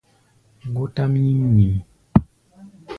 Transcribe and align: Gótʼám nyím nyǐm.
Gótʼám 0.75 1.11
nyím 1.23 1.41
nyǐm. 1.55 1.73